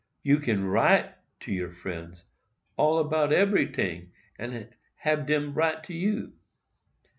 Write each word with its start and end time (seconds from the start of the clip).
You 0.23 0.39
can 0.39 0.65
write 0.65 1.11
to 1.41 1.51
your 1.53 1.69
friends 1.69 2.23
all 2.75 3.03
'bout 3.03 3.31
ebery 3.31 3.71
ting, 3.71 4.11
and 4.35 4.51
so 4.51 4.67
hab 4.95 5.27
dem 5.27 5.53
write 5.53 5.83
to 5.83 5.93
you. 5.93 6.33